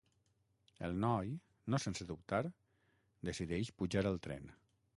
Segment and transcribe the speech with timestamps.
[0.87, 1.27] El noi,
[1.73, 2.41] no sense dubtar,
[3.31, 4.53] decideix pujar al tren.